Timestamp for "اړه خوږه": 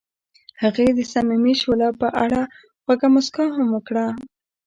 2.23-3.07